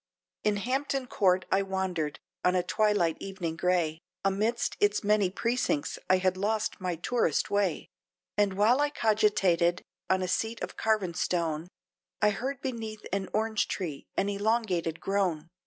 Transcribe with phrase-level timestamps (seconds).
[0.43, 6.17] IN Hampton Court I wandered on a twilight evening grey, Amidst its mazy precincts I
[6.17, 7.87] had lost my tourist way,
[8.35, 11.67] And while I cogitated, on a seat of carven stone,
[12.19, 15.49] I heard beneath an orange tree, an elongated groan!